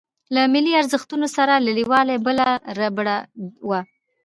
[0.35, 2.47] له ملي ارزښتونو سره لريوالۍ بله
[2.79, 3.17] ربړه
[3.69, 3.79] وه.